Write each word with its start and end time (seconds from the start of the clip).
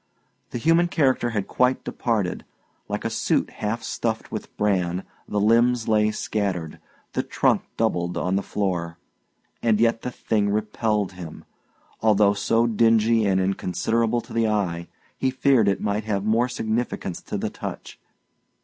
The 0.49 0.57
human 0.57 0.87
character 0.87 1.29
had 1.29 1.47
quite 1.47 1.83
departed. 1.83 2.43
Like 2.89 3.05
a 3.05 3.09
suit 3.11 3.51
half 3.51 3.83
stuffed 3.83 4.31
with 4.31 4.57
bran, 4.57 5.03
the 5.27 5.39
limbs 5.39 5.87
lay 5.87 6.09
scattered, 6.09 6.79
the 7.13 7.21
trunk 7.21 7.61
doubled, 7.77 8.17
on 8.17 8.35
the 8.35 8.41
floor; 8.41 8.97
and 9.61 9.79
yet 9.79 10.01
the 10.01 10.09
thing 10.09 10.49
repelled 10.49 11.11
him. 11.11 11.45
Although 12.01 12.33
so 12.33 12.65
dingy 12.65 13.27
and 13.27 13.39
inconsiderable 13.39 14.21
to 14.21 14.33
the 14.33 14.47
eye, 14.47 14.87
he 15.19 15.29
feared 15.29 15.67
it 15.67 15.79
might 15.81 16.05
have 16.05 16.25
more 16.25 16.49
significance 16.49 17.21
to 17.21 17.37
the 17.37 17.51
touch. 17.51 17.99